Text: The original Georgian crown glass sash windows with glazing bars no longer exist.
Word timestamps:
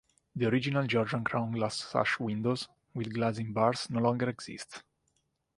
The 0.35 0.47
original 0.47 0.87
Georgian 0.87 1.23
crown 1.23 1.51
glass 1.51 1.75
sash 1.75 2.19
windows 2.19 2.67
with 2.95 3.13
glazing 3.13 3.53
bars 3.53 3.87
no 3.91 3.99
longer 3.99 4.29
exist. 4.29 4.81